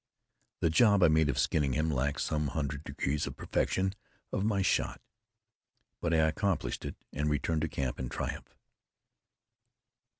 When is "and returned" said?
7.13-7.61